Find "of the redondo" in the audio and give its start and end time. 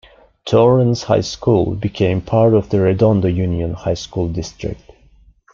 2.55-3.27